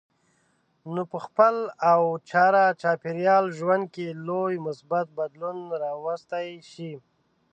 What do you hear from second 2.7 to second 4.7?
چاپېره ژوند کې لوی